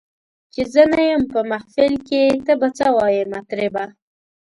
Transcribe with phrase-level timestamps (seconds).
[0.53, 3.85] چي زه نه یم په محفل کي ته به څه وایې مطربه